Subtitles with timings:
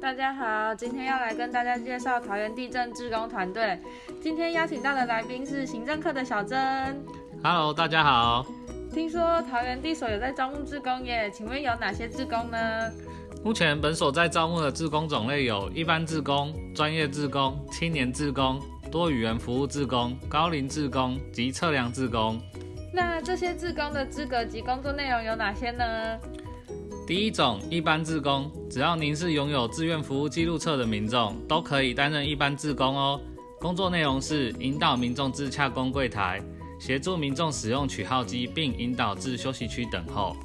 [0.00, 3.78] 大家好，今天要来跟大家介绍桃园地震志工团队。
[4.18, 6.58] 今天邀请到的来宾是行政课的小珍。
[7.44, 8.46] Hello，大家好。
[8.90, 12.58] 听说桃园地所有在招募志工耶，请问有哪些志工呢？
[13.44, 18.58] 目前本所在招募的志工种类有一般志工、专业志工、青年志工、
[18.90, 22.40] 多语言服务志工、高龄志工及测量志工。
[22.90, 26.18] 那这些志工的资格及工作内容有哪些呢？
[27.10, 33.20] 第一种一般志工，只要您是拥有志愿服务记录册的民众，都可以担任一般志工哦。
[33.58, 36.40] 工作内容是引导民众至洽公柜台，
[36.78, 40.36] 协助民众使用取号机，并引导至休息区等候。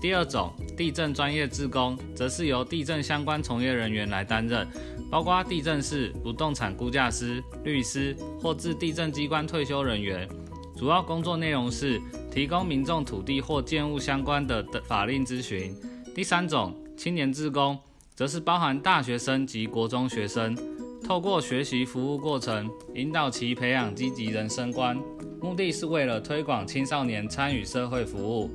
[0.00, 4.66] 第二种地震专业志工，则是由地震相关从业人员来担任，
[5.10, 10.26] 包括地震师、不动产估价师、律师或自地震机关退休人员。
[10.74, 12.00] 主要工作内容是
[12.32, 15.76] 提供民众土地或建物相关的法令咨询。
[16.14, 17.76] 第三种青年志工，
[18.14, 20.56] 则是包含大学生及国中学生，
[21.02, 24.96] 透过学习服务过程，引导其培养积极人生观，
[25.42, 28.48] 目的是为了推广青少年参与社会服务。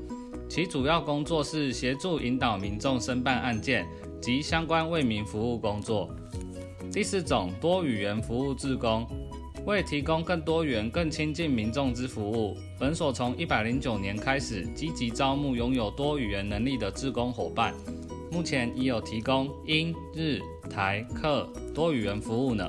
[0.47, 3.85] 其主要工作是协助引导民众申办案件
[4.21, 6.09] 及相关为民服务工作。
[6.93, 9.05] 第四种多语言服务志工，
[9.65, 17.73] 为提供更多元、更亲近民众之服务，本所从一百零九年开始积极招募拥有多语言能力的志工伙伴，
[18.31, 22.67] 目前已有提供英、日、台、客多语言服务呢。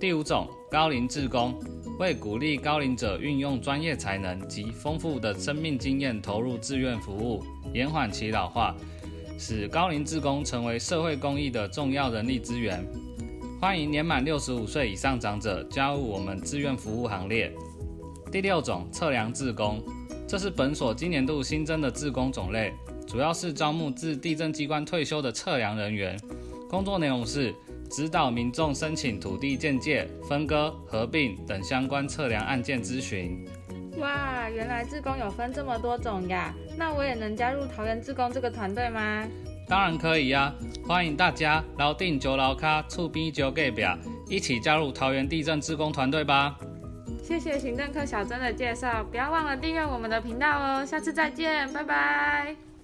[0.00, 1.54] 第五种高龄志工，
[1.98, 8.74] 为鼓励高龄者运用专业才能及丰富的生命经验投入志愿服务，延缓其老化，
[9.38, 12.86] 使高龄志工成为社会公益的重要人力资源。
[13.60, 17.52] 欢迎年满六十五岁以上长者加入我们志愿服务行列。
[18.30, 19.82] 第六种测量志工，
[20.28, 22.72] 这是本所今年度新增的志工种类，
[23.04, 26.16] 主要是招募自地震机关退休的测量人员，
[26.70, 27.52] 工作内容是
[27.90, 33.44] 指导民众申请土地鉴界、分割、合并等相关测量案件咨询。
[33.98, 36.54] 哇，原来志工有分这么多种呀！
[36.76, 39.26] 那我也能加入桃园志工这个团队吗？
[39.68, 40.52] 当然可以呀、
[40.86, 43.96] 欢迎大家牢定九老卡触逼九给表，
[44.26, 46.56] 一起加入桃园地震志工团队吧。
[47.22, 50.86] 谢谢行政课小珍的介绍，不要忘了订阅我们的频道哦。
[50.86, 52.77] 下次再见，拜拜。